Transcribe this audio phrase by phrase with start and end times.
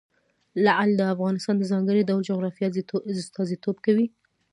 [0.65, 2.67] لعل د افغانستان د ځانګړي ډول جغرافیه
[3.21, 4.05] استازیتوب کوي.